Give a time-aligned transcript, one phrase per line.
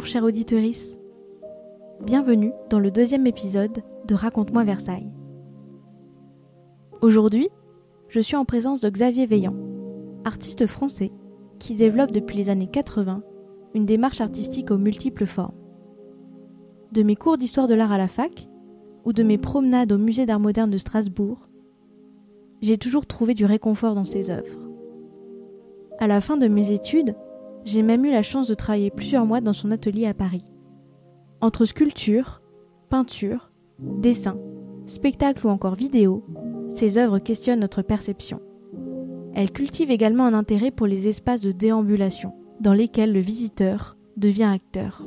[0.00, 0.96] Bonjour chère auditorice.
[2.06, 5.12] Bienvenue dans le deuxième épisode de Raconte-moi Versailles.
[7.02, 7.50] Aujourd'hui,
[8.08, 9.54] je suis en présence de Xavier Veillant,
[10.24, 11.12] artiste français
[11.58, 13.22] qui développe depuis les années 80
[13.74, 15.52] une démarche artistique aux multiples formes.
[16.92, 18.48] De mes cours d'histoire de l'art à la fac
[19.04, 21.50] ou de mes promenades au musée d'art moderne de Strasbourg,
[22.62, 24.66] j'ai toujours trouvé du réconfort dans ses œuvres.
[25.98, 27.14] À la fin de mes études,
[27.64, 30.44] j'ai même eu la chance de travailler plusieurs mois dans son atelier à Paris.
[31.40, 32.42] Entre sculpture,
[32.88, 34.38] peinture, dessin,
[34.86, 36.24] spectacle ou encore vidéo,
[36.70, 38.40] ses œuvres questionnent notre perception.
[39.34, 44.50] Elle cultive également un intérêt pour les espaces de déambulation, dans lesquels le visiteur devient
[44.52, 45.06] acteur.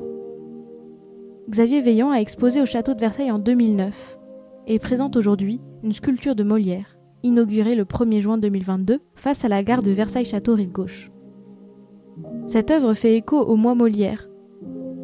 [1.49, 4.17] Xavier Veillant a exposé au château de Versailles en 2009
[4.67, 9.62] et présente aujourd'hui une sculpture de Molière, inaugurée le 1er juin 2022 face à la
[9.62, 11.12] gare de Versailles-Château Rive Gauche.
[12.47, 14.29] Cette œuvre fait écho au Mois Molière,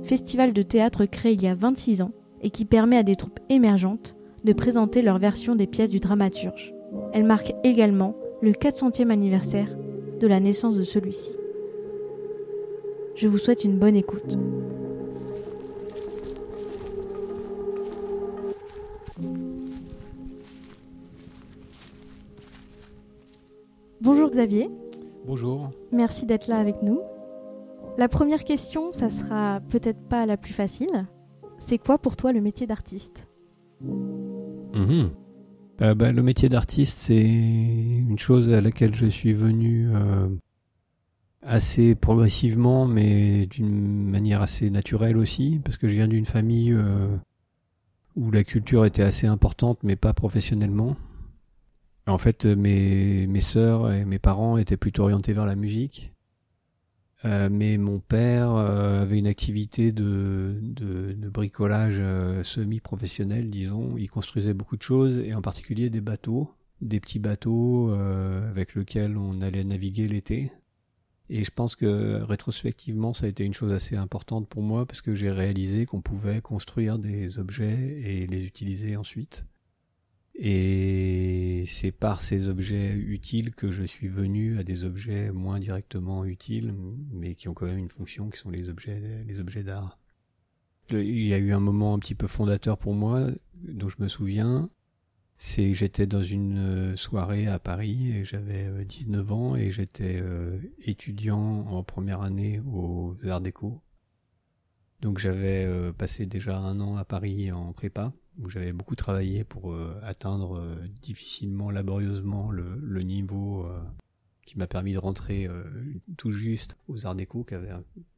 [0.03, 3.39] festival de théâtre créé il y a 26 ans et qui permet à des troupes
[3.49, 6.73] émergentes de présenter leur version des pièces du dramaturge.
[7.13, 9.75] Elle marque également le 400e anniversaire
[10.19, 11.37] de la naissance de celui-ci.
[13.15, 14.37] Je vous souhaite une bonne écoute.
[24.01, 24.69] Bonjour Xavier.
[25.25, 25.69] Bonjour.
[25.91, 26.99] Merci d'être là avec nous.
[27.99, 31.05] La première question, ça sera peut-être pas la plus facile.
[31.57, 33.27] C'est quoi pour toi le métier d'artiste?
[33.81, 35.09] Mhm.
[35.81, 40.29] Euh, bah, le métier d'artiste, c'est une chose à laquelle je suis venu euh,
[41.41, 47.09] assez progressivement, mais d'une manière assez naturelle aussi, parce que je viens d'une famille euh,
[48.15, 50.95] où la culture était assez importante, mais pas professionnellement.
[52.07, 56.13] En fait, mes, mes sœurs et mes parents étaient plutôt orientés vers la musique.
[57.25, 63.95] Euh, mais mon père euh, avait une activité de, de, de bricolage euh, semi-professionnel, disons.
[63.97, 69.17] Il construisait beaucoup de choses, et en particulier des bateaux, des petits bateaux avec lesquels
[69.17, 70.51] on allait naviguer l'été.
[71.29, 75.01] Et je pense que rétrospectivement, ça a été une chose assez importante pour moi, parce
[75.01, 79.45] que j'ai réalisé qu'on pouvait construire des objets et les utiliser ensuite.
[80.41, 86.23] Et c'est par ces objets utiles que je suis venu à des objets moins directement
[86.23, 86.73] utiles,
[87.11, 89.99] mais qui ont quand même une fonction, qui sont les objets, les objets d'art.
[90.91, 94.07] Il y a eu un moment un petit peu fondateur pour moi, dont je me
[94.07, 94.69] souviens.
[95.35, 100.23] C'est j'étais dans une soirée à Paris et j'avais 19 ans et j'étais
[100.85, 103.81] étudiant en première année aux Arts Déco.
[105.01, 105.67] Donc j'avais
[105.97, 110.57] passé déjà un an à Paris en prépa où j'avais beaucoup travaillé pour euh, atteindre
[110.57, 113.81] euh, difficilement, laborieusement le, niveau euh,
[114.45, 115.47] qui m'a permis de rentrer
[116.17, 117.71] tout juste aux Arts Déco, avait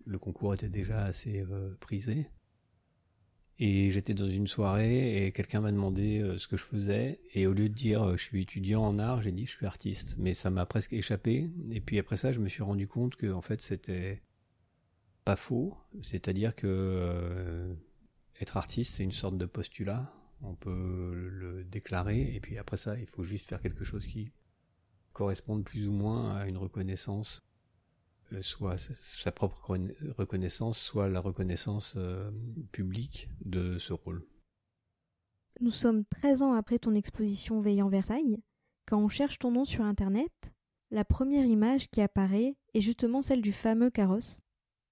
[0.06, 1.46] le concours était déjà assez
[1.80, 2.28] prisé.
[3.60, 7.54] Et j'étais dans une soirée et quelqu'un m'a demandé ce que je faisais et au
[7.54, 10.16] lieu de dire je suis étudiant en art, j'ai dit je suis artiste.
[10.18, 11.52] Mais ça m'a presque échappé.
[11.70, 14.22] Et puis après ça, je me suis rendu compte que en fait c'était
[15.24, 15.78] pas faux.
[16.02, 17.76] C'est-à-dire que
[18.40, 20.14] être artiste, c'est une sorte de postulat.
[20.42, 24.32] On peut le déclarer, et puis après ça, il faut juste faire quelque chose qui
[25.14, 27.44] corresponde plus ou moins à une reconnaissance,
[28.34, 29.78] euh, soit sa propre
[30.18, 32.32] reconnaissance, soit la reconnaissance euh,
[32.72, 34.26] publique de ce rôle.
[35.60, 38.42] Nous sommes 13 ans après ton exposition Veillant Versailles.
[38.88, 40.32] Quand on cherche ton nom sur Internet,
[40.90, 44.42] la première image qui apparaît est justement celle du fameux carrosse,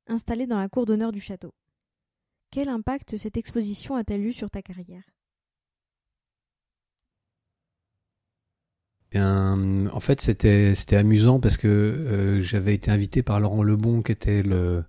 [0.09, 1.53] installé dans la cour d'honneur du château.
[2.51, 5.03] Quel impact cette exposition a-t-elle eu sur ta carrière?
[9.15, 14.11] En fait, c'était c'était amusant parce que euh, j'avais été invité par Laurent Lebon, qui
[14.11, 14.83] était le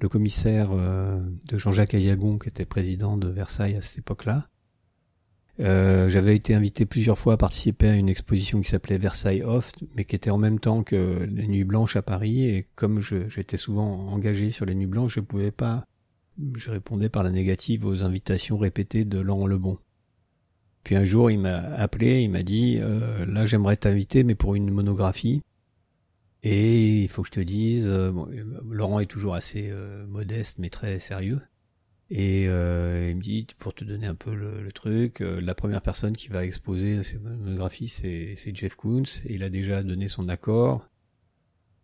[0.00, 4.48] le commissaire euh, de Jean-Jacques Ayagon, qui était président de Versailles à cette époque-là.
[5.60, 9.72] Euh, j'avais été invité plusieurs fois à participer à une exposition qui s'appelait Versailles Off,
[9.94, 12.44] mais qui était en même temps que les Nuits Blanches à Paris.
[12.44, 15.84] Et comme j'étais souvent engagé sur les Nuits Blanches, je pouvais pas
[16.54, 19.76] je répondais par la négative aux invitations répétées de Laurent Lebon.
[20.84, 24.54] Puis un jour, il m'a appelé, il m'a dit euh, là, j'aimerais t'inviter, mais pour
[24.54, 25.42] une monographie.
[26.42, 28.10] Et il faut que je te dise, euh,
[28.70, 29.70] Laurent est toujours assez
[30.08, 31.40] modeste, mais très sérieux.
[32.10, 36.28] Et il me dit, pour te donner un peu le, truc, la première personne qui
[36.28, 39.04] va exposer ces monographies, c'est Jeff Koons.
[39.28, 40.90] Il a déjà donné son accord.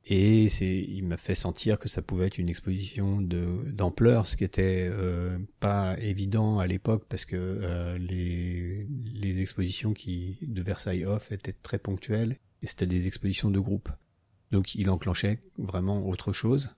[0.08, 4.88] Et il m'a fait sentir que ça pouvait être une exposition d'ampleur, ce qui était
[4.88, 11.32] euh, pas évident à l'époque parce que euh, les les expositions qui de Versailles Off
[11.32, 13.88] étaient très ponctuelles et c'était des expositions de groupe.
[14.52, 16.68] Donc il enclenchait vraiment autre chose.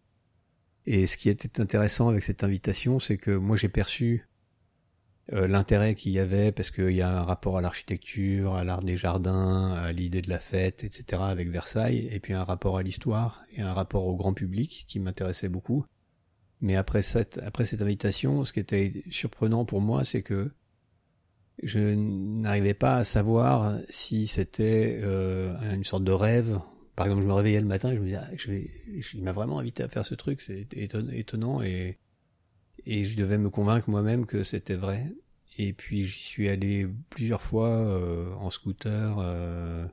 [0.90, 4.26] Et ce qui était intéressant avec cette invitation, c'est que moi j'ai perçu
[5.34, 8.82] euh, l'intérêt qu'il y avait parce qu'il y a un rapport à l'architecture, à l'art
[8.82, 11.20] des jardins, à l'idée de la fête, etc.
[11.26, 14.98] avec Versailles, et puis un rapport à l'histoire et un rapport au grand public qui
[14.98, 15.84] m'intéressait beaucoup.
[16.62, 17.38] Mais après cette,
[17.82, 20.50] invitation, ce qui était surprenant pour moi, c'est que
[21.62, 26.58] je n'arrivais pas à savoir si c'était euh, une sorte de rêve.
[26.98, 28.70] Par exemple, je me réveillais le matin et je me disais, ah, je vais,
[29.14, 31.96] il m'a vraiment invité à faire ce truc, c'est étonnant et
[32.84, 35.12] je devais me convaincre moi-même que c'était vrai.
[35.58, 39.86] Et puis j'y suis allé plusieurs fois euh, en scooter, euh,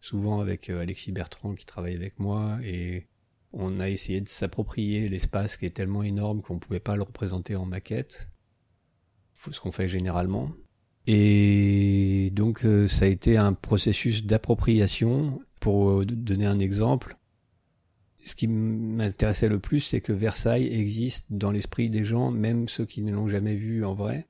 [0.00, 3.06] souvent avec euh, Alexis Bertrand qui travaille avec moi, et
[3.52, 7.02] on a essayé de s'approprier l'espace qui est tellement énorme qu'on ne pouvait pas le
[7.02, 8.30] représenter en maquette,
[9.50, 10.52] ce qu'on fait généralement.
[11.06, 15.42] Et donc ça a été un processus d'appropriation.
[15.60, 17.16] Pour donner un exemple,
[18.26, 22.84] ce qui m'intéressait le plus, c'est que Versailles existe dans l'esprit des gens, même ceux
[22.84, 24.26] qui ne l'ont jamais vu en vrai.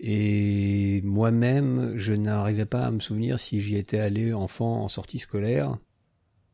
[0.00, 5.18] Et moi-même, je n'arrivais pas à me souvenir si j'y étais allé enfant en sortie
[5.18, 5.78] scolaire,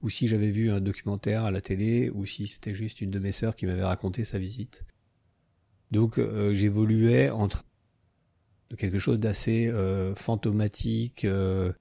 [0.03, 3.19] ou si j'avais vu un documentaire à la télé, ou si c'était juste une de
[3.19, 4.85] mes sœurs qui m'avait raconté sa visite.
[5.91, 7.65] Donc euh, j'évoluais entre
[8.76, 11.73] quelque chose d'assez euh, fantomatique, euh,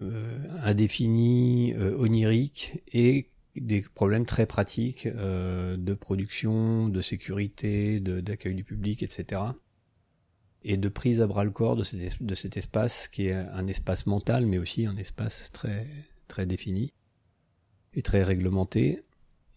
[0.00, 9.02] indéfini, onirique, et des problèmes très pratiques euh, de production, de sécurité, d'accueil du public,
[9.02, 9.42] etc.
[10.62, 14.46] Et de prise à bras le corps de cet, espace qui est un espace mental,
[14.46, 16.92] mais aussi un espace très, défini
[17.94, 19.02] et très réglementé.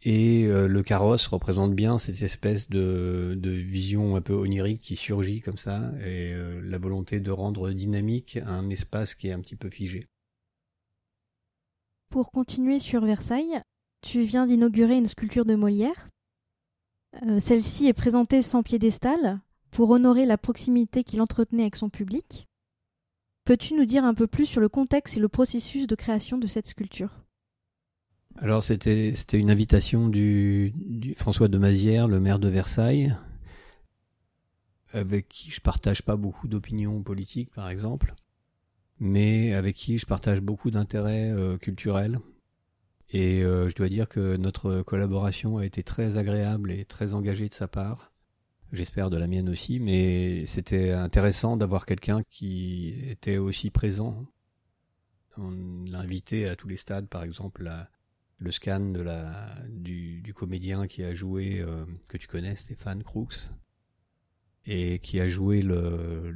[0.03, 5.41] Et euh, le carrosse représente bien cette espèce de, vision un peu onirique qui surgit
[5.41, 9.57] comme ça, et euh, la volonté de rendre dynamique un espace qui est un petit
[9.57, 10.05] peu figé.
[12.09, 13.61] Pour continuer sur Versailles,
[14.01, 16.09] tu viens d'inaugurer une sculpture de Molière.
[17.23, 19.39] Euh, celle-ci est présentée sans piédestal
[19.69, 22.47] pour honorer la proximité qu'il entretenait avec son public.
[23.45, 26.47] Peux-tu nous dire un peu plus sur le contexte et le processus de création de
[26.47, 27.11] cette sculpture?
[28.37, 30.73] Alors c'était une invitation du,
[31.17, 33.15] François de Mazières, le maire de Versailles,
[34.93, 38.15] avec qui je partage pas beaucoup d'opinions politiques par exemple,
[38.99, 42.19] mais avec qui je partage beaucoup d'intérêts euh, culturels
[43.11, 47.47] et euh, je dois dire que notre collaboration a été très agréable et très engagée
[47.47, 48.11] de sa part.
[48.71, 54.27] J'espère de la mienne aussi, mais c'était intéressant d'avoir quelqu'un qui était aussi présent.
[55.37, 57.71] On l'a invité à tous les stades, par exemple,
[58.37, 58.93] le scan
[59.69, 63.49] du, comédien qui a joué, euh, que tu connais, Stéphane Crooks,
[64.67, 66.35] et qui a joué le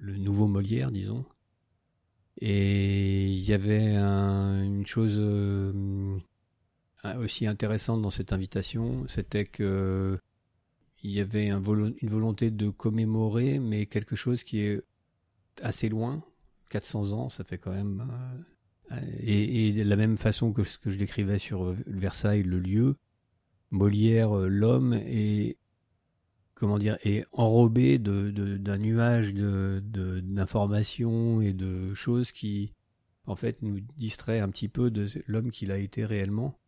[0.00, 1.24] nouveau Molière, disons.
[2.38, 6.18] Et il y avait une chose euh,
[7.18, 10.18] aussi intéressante dans cette invitation, c'était que
[11.02, 14.82] il y avait une volonté de commémorer, mais quelque chose qui est
[15.62, 16.22] assez loin,
[16.70, 18.04] 400 ans, ça fait quand même.
[18.92, 22.58] Euh, et, et, de la même façon que ce que je décrivais sur Versailles, le
[22.58, 22.96] lieu,
[23.70, 25.56] Molière, euh, l'homme, est
[26.56, 32.72] comment dire, est enrobé d'un nuage d'informations et de choses qui,
[33.26, 36.58] en fait, nous distrait un petit peu de l'homme qu'il a été réellement.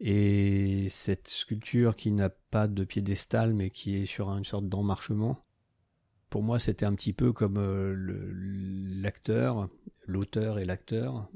[0.00, 5.44] Et cette sculpture qui n'a pas de piédestal, mais qui est sur une sorte d'emmarchement,
[6.28, 7.94] pour moi, c'était un petit peu comme euh,
[9.00, 9.68] l'acteur,
[10.06, 11.30] l'auteur et l'acteur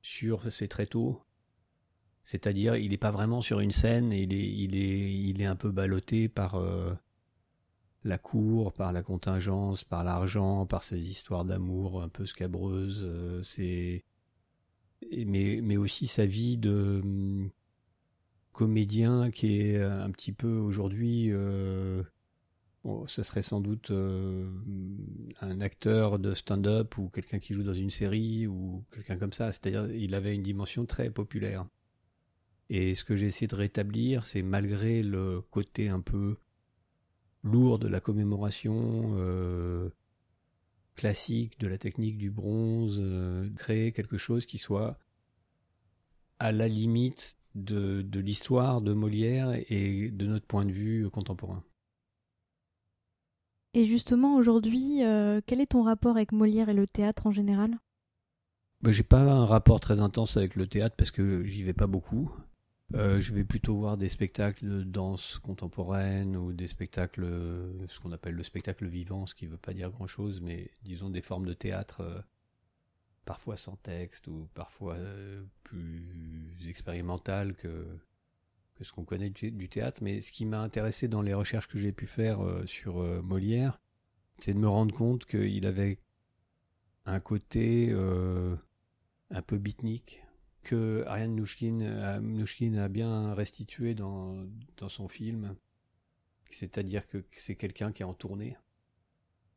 [0.00, 1.22] sur ces tréteaux
[2.24, 5.56] c'est-à-dire, il n'est pas vraiment sur une scène, il est, il est, il est un
[5.56, 6.94] peu ballotté par euh,
[8.04, 13.02] la cour, par la contingence, par l'argent, par ces histoires d'amour un peu scabreuses.
[13.04, 14.04] Euh, c'est,
[15.10, 17.50] mais, aussi sa vie de hum,
[18.52, 21.28] comédien qui est un petit peu aujourd'hui.
[21.32, 22.02] Euh,
[23.06, 23.92] ce serait sans doute
[25.40, 29.52] un acteur de stand-up ou quelqu'un qui joue dans une série ou quelqu'un comme ça.
[29.52, 31.66] C'est-à-dire, il avait une dimension très populaire.
[32.74, 36.38] Et ce que j'ai essayé de rétablir, c'est malgré le côté un peu
[37.42, 39.90] lourd de la commémoration euh,
[40.96, 44.98] classique de la technique du bronze, euh, créer quelque chose qui soit
[46.38, 51.62] à la limite de, de l'histoire de Molière et de notre point de vue contemporain.
[53.74, 57.76] Et justement, aujourd'hui, euh, quel est ton rapport avec Molière et le théâtre en général?
[58.80, 61.86] Bah, J'ai pas un rapport très intense avec le théâtre parce que j'y vais pas
[61.86, 62.32] beaucoup.
[62.94, 67.26] Euh, je vais plutôt voir des spectacles de danse contemporaine ou des spectacles,
[67.88, 71.08] ce qu'on appelle le spectacle vivant, ce qui ne veut pas dire grand-chose, mais disons
[71.08, 72.20] des formes de théâtre, euh,
[73.24, 77.86] parfois sans texte ou parfois euh, plus expérimentales que,
[78.82, 80.02] ce qu'on connaît du, théâtre.
[80.02, 83.80] Mais ce qui m'a intéressé dans les recherches que j'ai pu faire sur Molière,
[84.40, 85.98] c'est de me rendre compte qu'il avait
[87.06, 87.92] un côté
[89.30, 90.24] un peu beatnik
[90.62, 95.56] que Ariane Mnouchkine a, bien restitué dans, dans son film.
[96.50, 98.56] C'est-à-dire que c'est quelqu'un qui est en tournée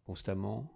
[0.05, 0.71] constamment,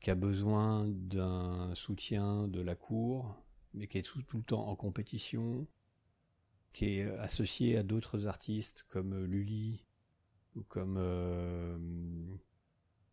[0.00, 3.36] qui a besoin d'un soutien de la cour,
[3.74, 5.66] mais qui est tout, le temps en compétition,
[6.72, 9.84] qui est associé à d'autres artistes comme Lully
[10.54, 11.76] ou comme euh,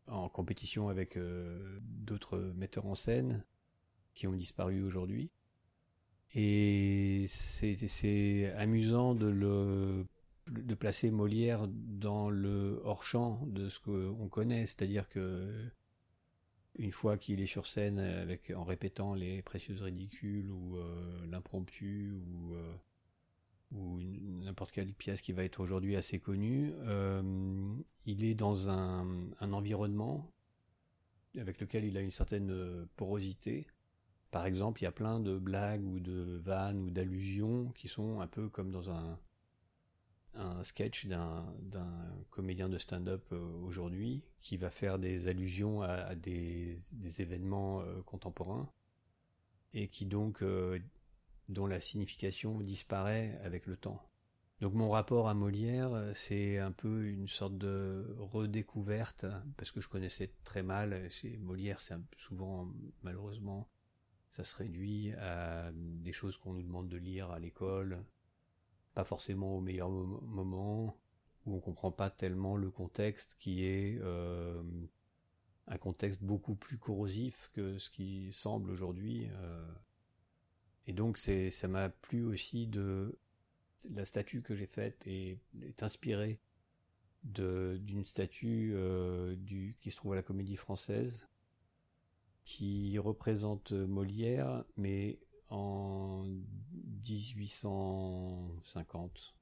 [0.08, 3.44] en compétition avec euh, d'autres metteurs en scène
[4.13, 5.32] qui ont disparu aujourd'hui.
[6.34, 10.06] Et c'est amusant de
[10.80, 15.70] placer Molière dans le hors-champ de ce qu'on connaît, c'est-à-dire que
[16.75, 22.56] une fois qu'il est sur scène en répétant les précieuses ridicules ou euh, l'impromptu ou
[22.56, 22.74] euh,
[24.44, 27.75] n'importe quelle pièce qui va être aujourd'hui assez connue, euh,
[28.06, 30.32] il est dans un environnement
[31.38, 33.66] avec lequel il a une certaine porosité
[34.34, 38.20] par exemple, il y a plein de blagues ou de vannes ou d'allusions qui sont
[38.20, 39.20] un peu comme dans un,
[40.63, 41.46] sketch d'un
[42.32, 46.80] comédien de stand-up euh, aujourd'hui qui va faire des allusions à, des,
[47.20, 48.68] événements euh, contemporains
[49.75, 50.80] et qui donc euh,
[51.50, 54.02] dont la signification disparaît avec le temps.
[54.62, 59.88] Donc mon rapport à Molière, c'est un peu une sorte de redécouverte parce que je
[59.88, 61.08] connaissais très mal.
[61.40, 62.68] Molière, c'est souvent
[63.04, 63.70] malheureusement
[64.34, 68.04] ça se réduit à des choses qu'on nous demande de lire à l'école,
[68.96, 70.98] pas forcément au meilleur moment,
[71.46, 74.63] où on comprend pas tellement le contexte qui est euh,
[75.68, 79.28] un contexte beaucoup plus corrosif que ce qui semble aujourd'hui.
[79.34, 79.72] Euh.
[80.88, 83.20] Et donc ça m'a plu aussi de
[83.92, 86.40] la statue que j'ai faite et est inspirée
[87.24, 89.36] d'une statue euh,
[89.80, 91.28] qui se trouve à la Comédie Française
[92.46, 95.18] qui représente Molière, mais
[95.50, 96.26] en
[97.04, 99.36] 1850.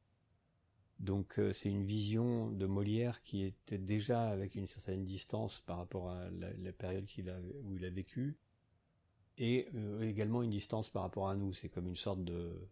[1.00, 5.78] Donc euh, c'est une vision de Molière qui était déjà avec une certaine distance par
[5.78, 7.10] rapport à la, période
[7.64, 8.38] où il a vécu,
[9.38, 11.54] et euh, également une distance par rapport à nous.
[11.54, 12.70] C'est comme une sorte de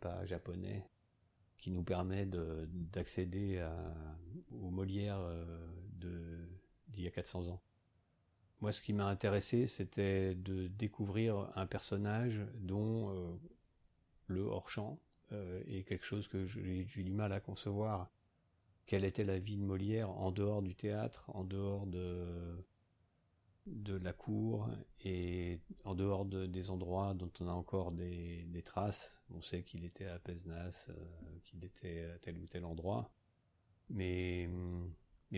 [0.00, 0.86] pas japonais
[1.56, 3.66] qui nous permet d'accéder
[4.50, 5.66] au Molière euh,
[6.88, 7.62] d'il y a 400 ans.
[8.64, 13.36] Moi, ce qui m'a intéressé, c'était de découvrir un personnage dont euh,
[14.26, 14.98] le hors-champ
[15.32, 18.10] euh, est quelque chose que j'ai du mal à concevoir.
[18.86, 22.64] Quelle était la vie de Molière en dehors du théâtre, en dehors de,
[23.66, 24.70] la cour
[25.02, 29.12] et en dehors des endroits dont on a encore des, traces?
[29.28, 30.94] On sait qu'il était à Pesnas, euh,
[31.42, 33.10] qu'il était à tel ou tel endroit.
[33.90, 34.48] Mais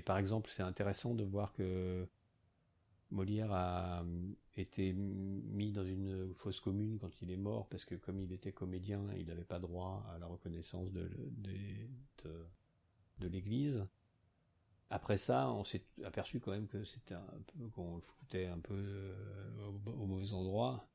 [0.04, 2.08] par exemple, c'est intéressant de voir que
[3.16, 4.04] Molière a euh,
[4.56, 8.52] été mis dans une fosse commune quand il est mort parce que comme il était
[8.52, 11.10] comédien, il n'avait pas droit à la reconnaissance de,
[12.18, 13.86] de, l'Église.
[14.90, 18.60] Après ça, on s'est aperçu quand même que c'était un peu qu'on le foutait un
[18.60, 20.86] peu euh, au, mauvais endroit.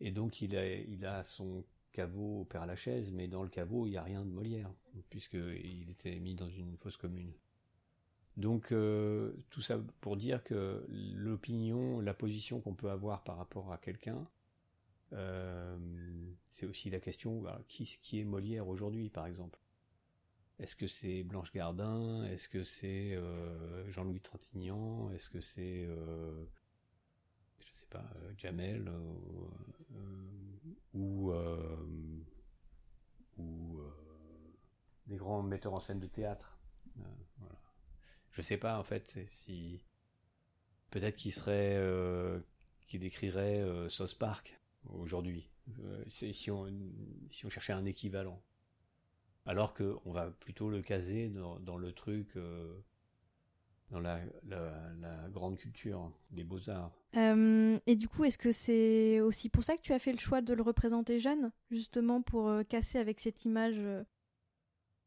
[0.00, 3.86] Et donc il a, il a son caveau au Père Lachaise, mais dans le caveau
[3.86, 4.72] il n'y a rien de Molière
[5.10, 7.32] puisqu'il était mis dans une fosse commune.
[8.36, 13.72] Donc euh, tout ça pour dire que l'opinion, la position qu'on peut avoir par rapport
[13.72, 14.28] à quelqu'un,
[15.14, 15.76] euh,
[16.50, 19.58] c'est aussi la question bah, qui, est Molière aujourd'hui, par exemple.
[20.58, 22.24] Est-ce que c'est Blanche Gardin?
[22.24, 25.10] Est-ce que c'est euh, Jean-Louis Trintignant?
[25.12, 25.86] Est-ce que c'est,
[27.58, 28.04] je sais pas,
[28.36, 28.90] Jamel
[30.92, 31.32] ou
[35.06, 36.58] des grands metteurs en scène de théâtre?
[38.36, 39.80] Je sais pas en fait si
[40.90, 42.38] peut-être qu'il serait euh,
[42.86, 43.88] qu'il décrirait euh,
[44.18, 45.48] Park aujourd'hui.
[45.80, 46.70] Euh, si on
[47.30, 48.42] si on cherchait un équivalent.
[49.46, 52.36] Alors que on va plutôt le caser dans, le truc
[53.90, 56.92] dans la, la, grande culture des beaux-arts.
[57.14, 60.40] et du coup, est-ce que c'est aussi pour ça que tu as fait le choix
[60.40, 63.80] de le représenter jeune, justement pour casser avec cette image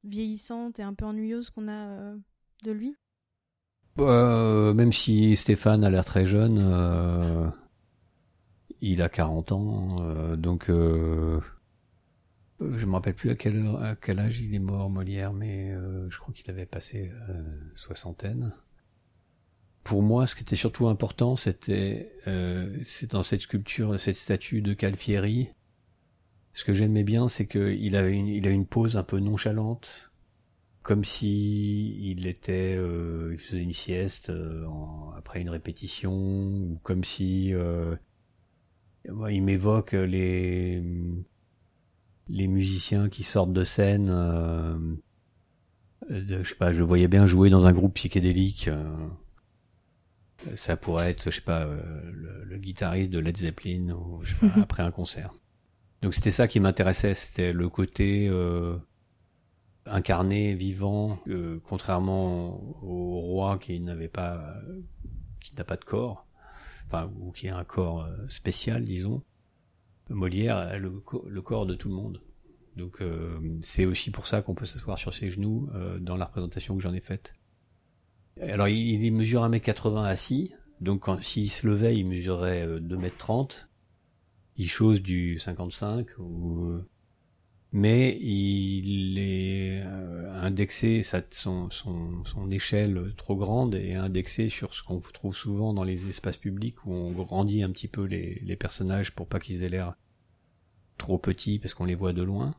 [0.05, 2.15] vieillissante et un peu ennuyeuse qu'on a
[2.63, 2.95] de lui?
[3.99, 7.47] Euh, même si Stéphane a l'air très jeune, euh,
[8.81, 11.39] il a 40 ans, euh, donc je
[12.59, 15.73] me rappelle plus à quel, à quel âge il est mort Molière, mais
[16.09, 17.11] je crois qu'il avait passé
[17.75, 18.53] soixantaine.
[19.83, 22.13] Pour moi, ce qui était surtout important, c'était
[22.85, 25.49] c'est dans cette sculpture, cette statue de Calfieri,
[26.53, 30.08] Ce que j'aimais bien, c'est qu'il a une pose un peu nonchalante,
[30.83, 34.65] comme si il était, euh, il faisait une sieste euh,
[35.17, 37.95] après une répétition, ou comme si euh,
[39.29, 40.83] il m'évoque les
[42.27, 44.07] les musiciens qui sortent de scène.
[46.09, 48.69] je sais pas, je voyais bien jouer dans un groupe psychédélique.
[50.53, 54.61] ça pourrait être, je sais pas, le, guitariste de Led Zeppelin ou je sais pas,
[54.61, 55.33] après un concert.
[56.03, 58.29] Donc c'était ça qui m'intéressait, c'était le côté
[59.91, 64.55] incarné, vivant, euh, contrairement au roi qui n'avait pas,
[65.39, 66.25] qui n'a pas de corps,
[66.87, 69.23] enfin ou qui a un corps euh, spécial, disons.
[70.09, 70.89] Molière a le,
[71.41, 72.21] corps de tout le monde.
[72.75, 75.69] Donc euh, c'est aussi pour ça qu'on peut s'asseoir sur ses genoux
[75.99, 77.33] dans la représentation que j'en ai faite.
[78.41, 83.67] Alors il, il mesure 1m80 assis, donc s'il se levait, il mesurerait 2m30.
[84.55, 86.81] Il chose du 55 ou
[87.71, 91.69] mais il est euh, indexé, son,
[92.49, 96.93] échelle trop grande est indexé sur ce qu'on trouve souvent dans les espaces publics où
[96.93, 99.95] on grandit un petit peu les, les personnages pour pas qu'ils aient l'air
[100.97, 102.55] trop petits parce qu'on les voit de loin.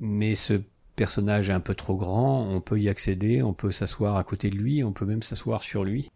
[0.00, 0.60] Mais ce
[0.96, 4.50] personnage est un peu trop grand, on peut y accéder, on peut s'asseoir à côté
[4.50, 6.10] de lui, on peut même s'asseoir sur lui.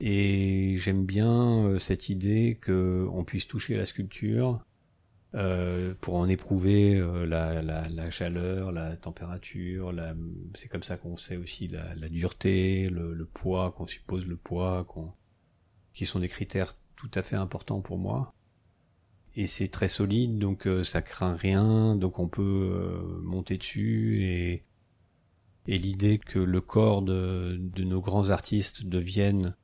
[0.00, 4.64] Et j'aime bien euh, cette idée qu'on puisse toucher la sculpture,
[5.34, 9.92] euh, pour en éprouver euh, la, la, la, chaleur, la température.
[9.92, 10.14] La...
[10.54, 14.84] C'est comme ça qu'on sait aussi la, la dureté, le, poids, qu'on suppose le poids,
[14.84, 15.10] qu'on...
[15.94, 18.34] qui sont des critères tout à fait importants pour moi.
[19.34, 24.62] Et c'est très solide, donc euh, ça craint rien, donc on peut monter dessus et,
[25.66, 29.54] l'idée que le corps de nos grands artistes devienne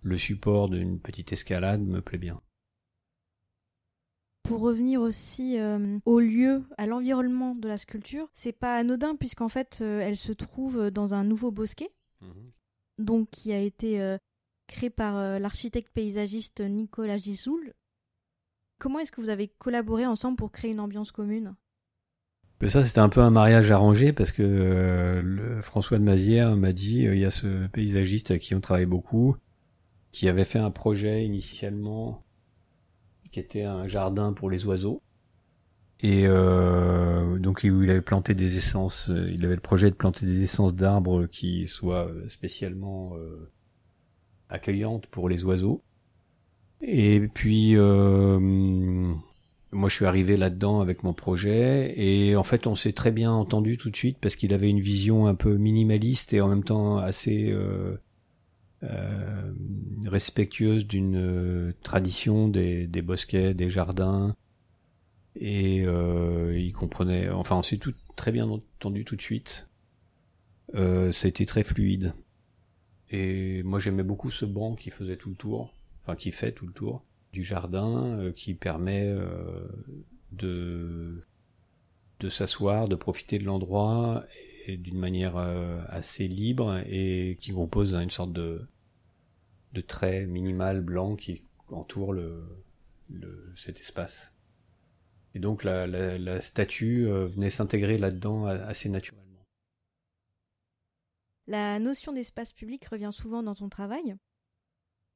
[0.00, 2.40] le support d'une petite escalade me plaît bien.
[4.44, 9.48] Pour revenir aussi euh, au lieu, à l'environnement de la sculpture, c'est pas anodin puisqu'en
[9.48, 12.52] fait euh, elle se trouve dans un nouveau bosquet, mhm.
[12.98, 14.18] donc qui a été euh,
[14.66, 17.72] créé par l'architecte paysagiste Nicolas Gisoul.
[18.78, 21.54] Comment est-ce que vous avez collaboré ensemble pour créer une ambiance commune?
[22.60, 26.74] Ben ça, c'était un peu un mariage arrangé parce que le François de Mazière m'a
[26.74, 29.36] dit il y a ce paysagiste avec qui on travaille beaucoup,
[30.12, 32.23] qui avait fait un projet initialement
[33.34, 35.02] qui était un jardin pour les oiseaux.
[35.98, 40.24] Et euh, donc il avait planté des essences, euh, il avait le projet de planter
[40.24, 43.16] des essences d'arbres qui soient euh, spécialement
[44.48, 45.82] accueillantes pour les oiseaux.
[46.80, 52.92] Et puis moi je suis arrivé là-dedans avec mon projet et en fait on s'est
[52.92, 56.40] très bien entendu tout de suite parce qu'il avait une vision un peu minimaliste et
[56.40, 57.96] en même temps assez euh,
[60.08, 64.34] respectueuse d'une euh, tradition des, bosquets, des jardins,
[65.36, 67.28] et euh, il comprenait.
[67.30, 69.66] Enfin, on s'est tout très bien entendu tout de suite.
[70.74, 72.14] Euh, ça a été très fluide.
[73.10, 76.66] Et moi, j'aimais beaucoup ce banc qui faisait tout le tour, enfin qui fait tout
[76.66, 79.12] le tour du jardin, qui permet
[80.32, 81.24] de
[82.20, 84.24] de s'asseoir, de profiter de l'endroit
[84.68, 88.66] d'une manière assez libre et qui compose une sorte de
[89.74, 92.46] de traits minimal blanc qui entoure le,
[93.56, 94.32] cet espace.
[95.34, 99.22] Et donc la, statue euh, venait s'intégrer là-dedans assez naturellement.
[101.46, 104.16] La notion d'espace public revient souvent dans ton travail.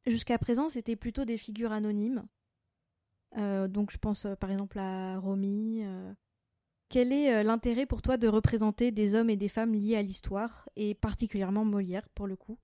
[0.06, 2.26] Jusqu'à présent, c'était plutôt des figures anonymes.
[3.36, 5.84] Euh, donc je pense euh, par exemple à Romy.
[6.88, 10.68] Quel est l'intérêt pour toi de représenter des hommes et des femmes liés à l'histoire,
[10.76, 12.58] et particulièrement Molière pour le coup?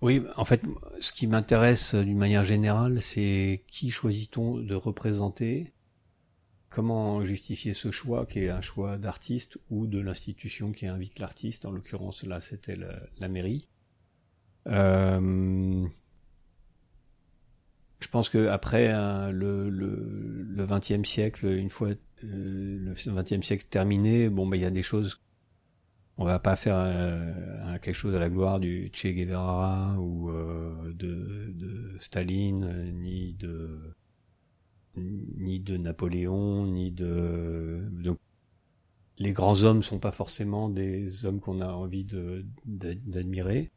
[0.00, 0.60] Oui, en fait,
[1.00, 5.72] ce qui m'intéresse d'une manière générale, c'est qui choisit-on de représenter?
[6.68, 11.64] Comment justifier ce choix qui est un choix d'artiste ou de l'institution qui invite l'artiste?
[11.64, 13.68] En l'occurrence, là, c'était la, mairie.
[14.66, 15.86] Euh,
[18.00, 19.70] je pense que après hein, le,
[20.62, 24.82] 20e siècle, une fois euh, le 20e siècle terminé, bon, bah, il y a des
[24.82, 25.20] choses
[26.16, 30.92] on va pas faire euh, quelque chose à la gloire du Che Guevara ou euh,
[30.94, 33.94] de, de, Staline, ni de
[34.96, 38.18] ni de Napoléon, ni de donc
[39.18, 43.72] les grands hommes sont pas forcément des hommes qu'on a envie de d'admirer.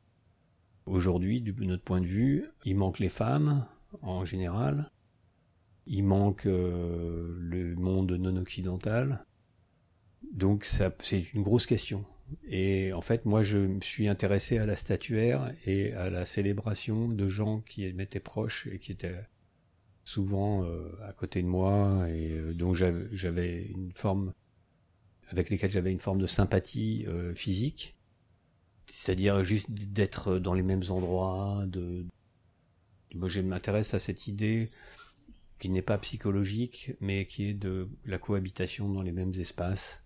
[0.85, 3.65] Aujourd'hui, de notre point de vue, il manque les femmes
[4.03, 4.91] en général,
[5.87, 9.25] il manque euh, le monde non occidental.
[10.33, 12.05] Donc ça, c'est une grosse question.
[12.47, 17.07] Et en fait, moi, je me suis intéressé à la statuaire et à la célébration
[17.07, 19.15] de gens qui m'étaient proches et qui étaient
[20.03, 20.65] souvent
[21.05, 24.33] à côté de moi et donc j'avais une forme
[25.27, 27.97] avec lesquels j'avais une forme de sympathie physique,
[28.85, 31.63] c'est-à-dire juste d'être dans les mêmes endroits.
[31.67, 32.05] De,
[33.15, 34.69] moi, je m'intéresse à cette idée
[35.59, 40.01] qui n'est pas psychologique, mais qui est de la cohabitation dans les mêmes espaces,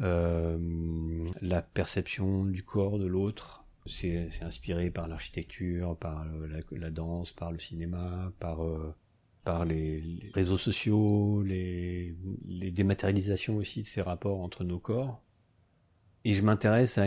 [0.00, 3.64] euh, la perception du corps de l'autre.
[3.86, 6.26] C'est inspiré par l'architecture, par
[6.72, 8.92] la, danse, par le cinéma, par euh,
[9.64, 10.02] les,
[10.34, 12.16] réseaux sociaux, les,
[12.72, 15.22] dématérialisations aussi de ces rapports entre nos corps.
[16.24, 17.06] Et je m'intéresse à,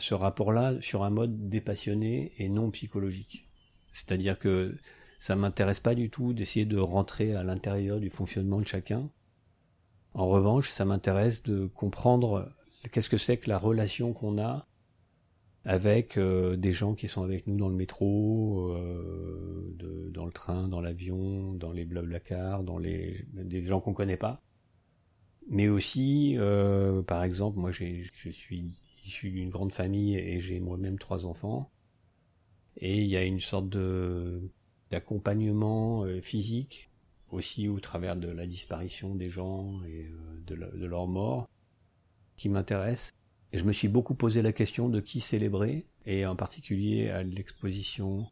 [0.00, 3.48] ce rapport-là sur un mode dépassionné et non psychologique.
[3.92, 4.76] C'est-à-dire que
[5.22, 9.08] ça m'intéresse pas du tout d'essayer de rentrer à l'intérieur du fonctionnement de chacun.
[10.14, 12.52] En revanche, ça m'intéresse de comprendre
[12.90, 14.66] qu'est-ce que c'est que la relation qu'on a
[15.64, 20.66] avec euh, des gens qui sont avec nous dans le métro, euh, dans le train,
[20.66, 21.86] dans l'avion, dans les
[22.24, 24.42] cars, dans les des gens qu'on connaît pas.
[25.48, 30.98] Mais aussi, euh, par exemple, moi je suis issu d'une grande famille et j'ai moi-même
[30.98, 31.70] trois enfants.
[32.76, 34.50] Et il y a une sorte de
[34.92, 36.92] d'accompagnement euh, physique
[37.32, 41.48] aussi au travers de la disparition des gens et euh, de, leur mort
[42.36, 43.12] qui m'intéresse.
[43.52, 48.26] Je me suis beaucoup posé la question de qui célébrer, et en particulier à l'exposition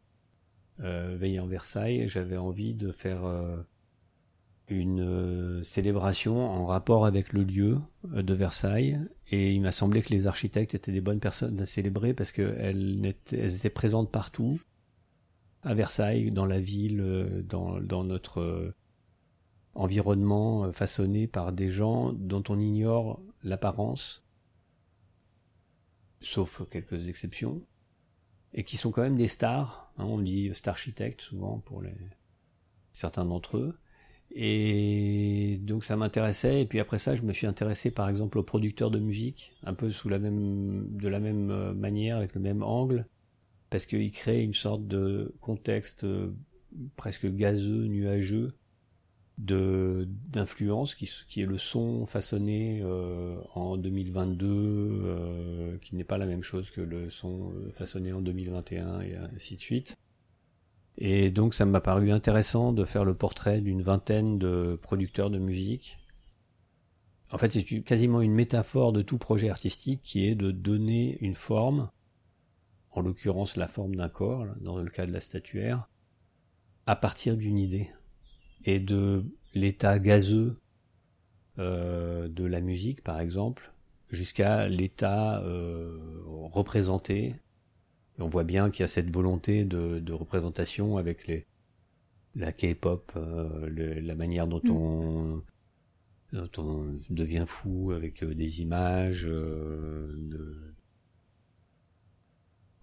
[0.79, 3.57] euh, Versailles, j'avais envie de faire euh,
[4.67, 10.27] une célébration en rapport avec le lieu de Versailles, et il m'a semblé que les
[10.27, 14.59] architectes étaient des bonnes personnes à célébrer parce qu'elles elles étaient présentes partout,
[15.63, 18.75] à Versailles, dans la ville, euh, dans, notre euh,
[19.75, 24.23] environnement euh, façonné par des gens dont on ignore l'apparence,
[26.19, 27.61] sauf quelques exceptions,
[28.53, 29.91] et qui sont quand même des stars.
[29.97, 31.83] Hein, on dit star architecte souvent pour
[32.93, 33.77] certains d'entre eux.
[34.33, 36.61] Et donc ça m'intéressait.
[36.61, 39.73] Et puis après ça, je me suis intéressé par exemple aux producteurs de musique, un
[39.73, 43.05] peu sous la même, de la même manière, avec le même angle
[43.71, 46.35] parce qu'il crée une sorte de contexte euh,
[46.97, 48.53] presque gazeux, nuageux,
[49.37, 56.27] de d'influence qui, est le son façonné euh, en 2022 euh, qui n'est pas la
[56.27, 59.97] même chose que le son façonné en 2021 et ainsi de suite.
[60.97, 65.39] Et donc ça m'a paru intéressant de faire le portrait d'une vingtaine de producteurs de
[65.39, 65.97] musique.
[67.31, 71.35] En fait c'est quasiment une métaphore de tout projet artistique qui est de donner une
[71.35, 71.89] forme
[72.91, 75.89] en l'occurrence la forme d'un corps, dans le cas de la statuaire,
[76.85, 77.89] à partir d'une idée
[78.65, 80.57] et de l'état gazeux
[81.59, 83.73] euh, de la musique, par exemple,
[84.09, 87.35] jusqu'à l'état euh, représenté.
[88.19, 91.45] on voit bien qu'il y a cette volonté de, représentation avec les,
[92.35, 94.71] la K-pop, euh, la manière dont mm.
[94.71, 95.43] on
[96.33, 100.70] dont on devient fou avec des images, de,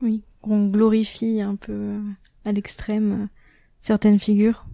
[0.03, 2.01] oui, qu'on glorifie un peu
[2.45, 3.27] à l'extrême euh,
[3.81, 4.67] certaines figures.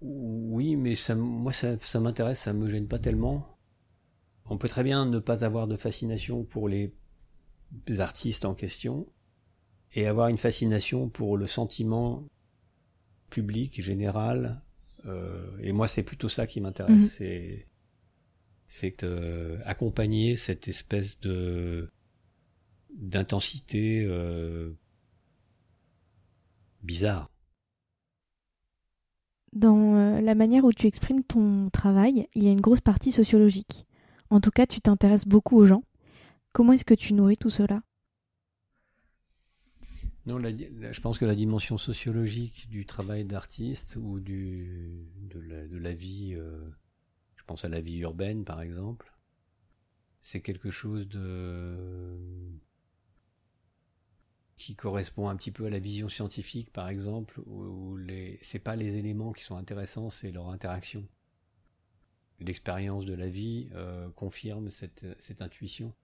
[0.00, 3.58] Oui, mais ça, moi ça, ça m'intéresse, ça me gêne pas tellement.
[4.48, 6.92] On peut très bien ne pas avoir de fascination pour les
[7.98, 9.06] artistes en question
[9.94, 12.24] et avoir une fascination pour le sentiment
[13.30, 14.62] public général.
[15.06, 17.02] Euh, et moi, c'est plutôt ça qui m'intéresse.
[17.02, 17.08] Mhm.
[17.08, 17.66] C'est
[18.68, 21.88] c'est euh, accompagner cette espèce de
[22.96, 24.72] d'intensité euh,
[26.82, 27.30] bizarre.
[29.52, 33.12] Dans euh, la manière où tu exprimes ton travail, il y a une grosse partie
[33.12, 33.86] sociologique.
[34.30, 35.82] En tout cas, tu t'intéresses beaucoup aux gens.
[36.52, 37.82] Comment est-ce que tu nourris tout cela?
[40.26, 46.34] Non, je pense que la dimension sociologique du travail d'artiste ou du, de, la, vie,
[46.34, 46.68] euh,
[47.36, 49.14] je pense à la vie urbaine par exemple,
[50.22, 52.16] c'est quelque chose de
[54.56, 58.76] qui correspond un petit peu à la vision scientifique, par exemple, où, les c'est pas
[58.76, 61.06] les éléments qui sont intéressants, c'est leur interaction.
[62.40, 65.94] L'expérience de la vie euh, confirme cette, cette intuition.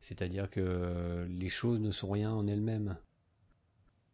[0.00, 2.96] C'est-à-dire que les choses ne sont rien en elles-mêmes.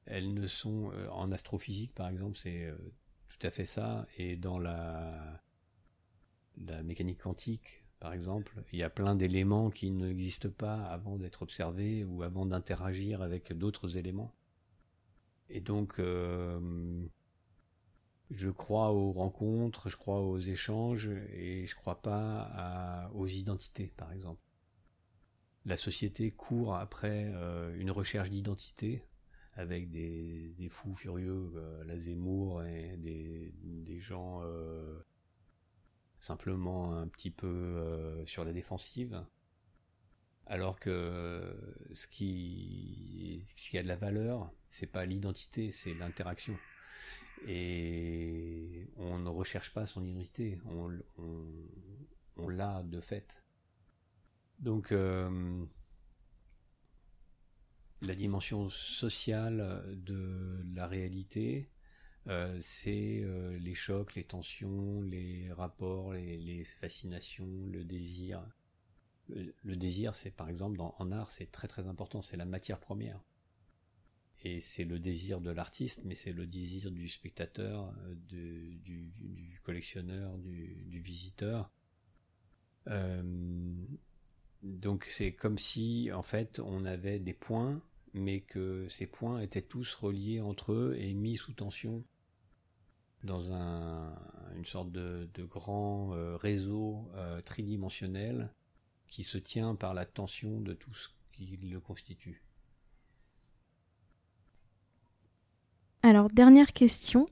[0.07, 2.77] Elles ne sont euh, en astrophysique, par exemple, c'est euh,
[3.29, 5.42] tout à fait ça, et dans la,
[6.59, 11.40] la mécanique quantique, par exemple, il y a plein d'éléments qui n'existent pas avant d'être
[11.40, 14.35] observés ou avant d'interagir avec d'autres éléments.
[15.49, 17.03] Et donc, euh,
[18.31, 24.12] je crois aux rencontres, je crois aux échanges, et je crois pas aux identités, par
[24.12, 24.43] exemple.
[25.64, 29.03] La société court après euh, une recherche d'identité,
[29.55, 34.43] avec des, fous furieux, euh, la Zemmour et des, gens
[36.25, 39.23] simplement un petit peu euh, sur la défensive.
[40.47, 41.55] Alors que
[41.93, 46.57] ce qui, ce qui a de la valeur, c'est pas l'identité, c'est l'interaction.
[47.47, 53.43] Et on ne recherche pas son identité, on l'a de fait.
[54.61, 55.65] Donc euh,
[58.01, 61.69] la dimension sociale de la réalité,
[62.27, 68.43] euh, c'est euh, les chocs, les tensions, les rapports, les, les fascinations, le désir.
[69.29, 73.23] Le, désir, c'est par exemple en art, c'est très très important, c'est la matière première.
[74.43, 77.95] Et c'est le désir de l'artiste, mais c'est le désir du spectateur,
[78.29, 81.71] de, du, collectionneur, du, visiteur.
[82.89, 83.23] Euh,
[84.63, 87.83] donc c'est comme si en fait on avait des points,
[88.13, 92.05] mais que ces points étaient tous reliés entre eux et mis sous tension
[93.25, 94.13] dans un,
[94.57, 98.51] une sorte de, de grand euh, réseau euh, tridimensionnel
[99.09, 102.43] qui se tient par la tension de tout ce qui le constitue.
[106.03, 107.27] Alors, dernière question,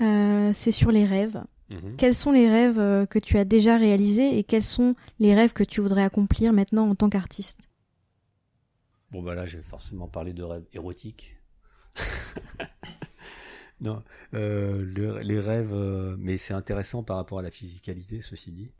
[0.00, 1.42] euh, c'est sur les rêves.
[1.70, 1.96] Mhm.
[1.96, 5.64] Quels sont les rêves que tu as déjà réalisés et quels sont les rêves que
[5.64, 7.58] tu voudrais accomplir maintenant en tant qu'artiste?
[9.10, 11.36] Bon bah là je vais forcément parler de rêves érotiques.
[13.80, 14.02] non,
[14.34, 18.70] euh, le- les rêves, euh, mais c'est intéressant par rapport à la physicalité, ceci dit.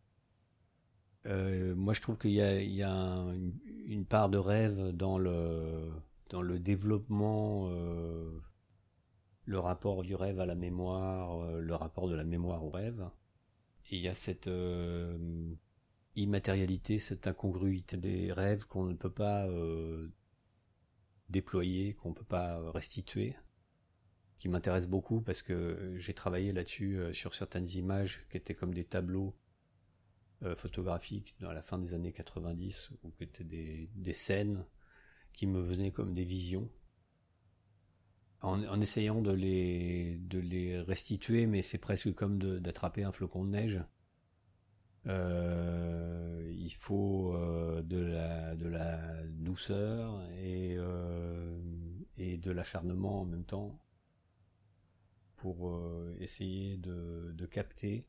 [1.26, 2.54] Euh, moi je trouve qu'il y a,
[3.86, 5.90] une, part de rêve dans le,
[6.30, 7.68] dans le développement,
[9.44, 13.08] le rapport du rêve à la mémoire, le rapport de la mémoire au rêve.
[13.90, 14.50] Et il y a cette
[16.16, 19.46] immatérialité, cette incongruité des rêves qu'on ne peut pas
[21.28, 23.36] déployer, qu'on ne peut pas restituer,
[24.38, 28.72] qui m'intéresse beaucoup parce que j'ai travaillé là-dessus euh, sur certaines images qui étaient comme
[28.72, 29.34] des tableaux
[30.44, 34.64] euh, photographiques dans la fin des années 90, ou qui étaient des, scènes
[35.32, 36.70] qui me venaient comme des visions.
[38.40, 43.50] En, essayant de les, de les restituer, mais c'est presque comme d'attraper un flocon de
[43.50, 43.82] neige.
[45.08, 47.36] Euh, il faut
[47.82, 50.76] de, la, de la douceur et,
[52.16, 53.76] et de l'acharnement en même temps
[55.38, 58.06] pour euh, essayer de, capter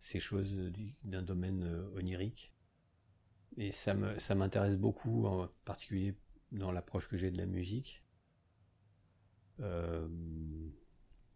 [0.00, 2.52] ces choses du- d'un domaine euh, onirique.
[3.58, 6.14] Et ça m'intéresse beaucoup, en particulier
[6.52, 8.02] dans l'approche que j'ai de la musique.
[9.60, 10.08] Euh,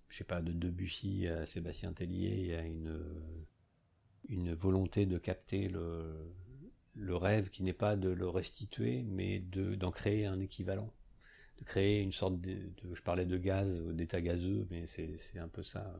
[0.08, 3.00] je sais pas, de Debussy à Sébastien Tellier, il y a une
[4.28, 6.34] une volonté de capter le,
[6.94, 10.92] le rêve qui n'est pas de le restituer, mais de, d'en créer un équivalent.
[11.58, 15.38] De créer une sorte de, de- je parlais de gaz, d'état gazeux, mais c'est, c'est
[15.38, 15.94] un peu ça.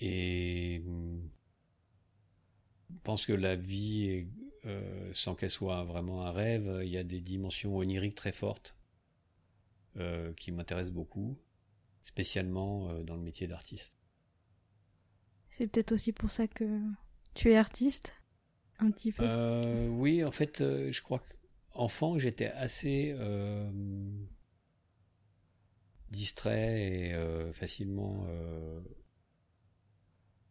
[0.00, 0.90] Et je
[3.02, 4.26] pense que la vie, est,
[4.66, 8.74] euh, sans qu'elle soit vraiment un rêve, il y a des dimensions oniriques très fortes
[9.96, 11.36] euh, qui m'intéressent beaucoup,
[12.04, 13.92] spécialement euh, dans le métier d'artiste.
[15.50, 16.64] C'est peut-être aussi pour ça que
[17.34, 18.14] tu es artiste
[18.78, 19.24] Un petit peu
[19.88, 21.22] oui, en fait, je crois
[21.74, 23.70] qu'enfant, j'étais assez euh,
[26.10, 28.80] distrait et euh, facilement euh,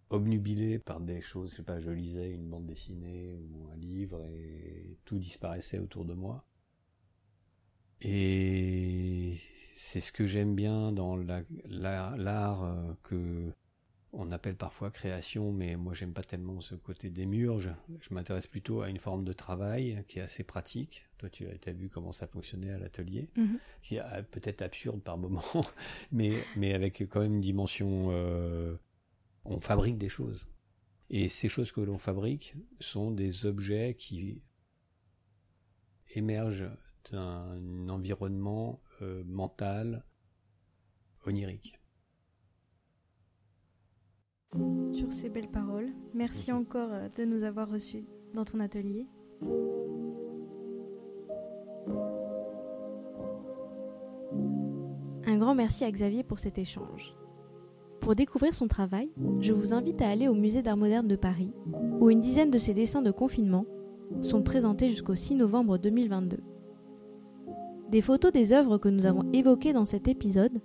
[0.09, 1.51] obnubilé par des choses.
[1.51, 6.05] Je sais pas, je lisais une bande dessinée ou un livre et tout disparaissait autour
[6.05, 6.45] de moi.
[8.01, 9.39] Et
[9.75, 13.51] c'est ce que j'aime bien dans la- la- l'art que
[14.15, 17.71] on appelle parfois création, mais moi j'aime pas tellement ce côté démurge.
[17.99, 21.05] Je m'intéresse plutôt à une forme de travail qui est assez pratique.
[21.17, 23.59] Toi, tu as, vu comment ça fonctionnait à l'atelier, Mhm.
[23.81, 25.41] qui est euh, peut-être absurde par moment,
[26.11, 28.09] mais, mais avec quand même une dimension.
[28.11, 28.75] euh,
[29.45, 30.47] on fabrique des choses.
[31.09, 34.41] Et ces choses que l'on fabrique sont des objets qui
[36.15, 36.69] émergent
[37.11, 40.05] d'un environnement euh, mental
[41.25, 41.79] onirique.
[44.91, 49.07] Sur ces belles paroles, merci encore euh, de nous avoir reçus dans ton atelier.
[55.25, 57.15] Un grand merci à Xavier pour cet échange.
[57.99, 61.53] Pour découvrir son travail, je vous invite à aller au Musée d'Art moderne de Paris,
[61.99, 63.65] où une dizaine de ses dessins de confinement
[64.21, 66.37] sont présentés jusqu'au 6 novembre 2022.
[67.89, 70.61] Des photos des œuvres que nous avons évoquées dans cet épisode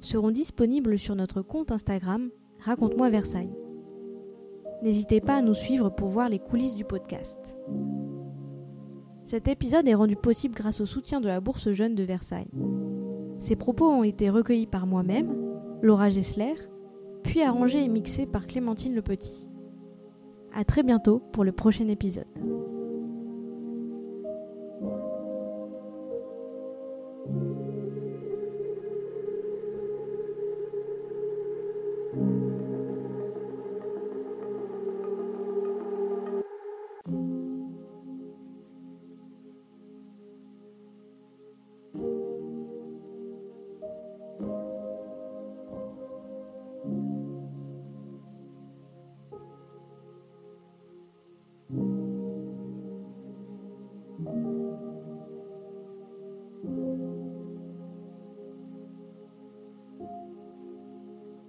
[0.00, 2.30] seront disponibles sur notre compte Instagram
[2.62, 3.54] Raconte-moi Versailles.
[4.82, 7.56] N'hésitez pas à nous suivre pour voir les coulisses du podcast.
[9.24, 12.50] Cet épisode est rendu possible grâce au soutien de la Bourse Jeune de Versailles.
[13.38, 15.34] Ces propos ont été recueillis par moi-même,
[15.80, 16.54] Laura Gessler,
[17.22, 19.48] puis arrangés et mixés par Clémentine Le Petit.
[20.54, 22.26] À très bientôt pour le prochain épisode.